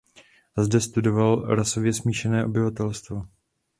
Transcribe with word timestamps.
Zde 0.57 0.81
studoval 0.81 1.55
rasově 1.55 1.93
smíšené 1.93 2.45
obyvatelstvo. 2.45 3.21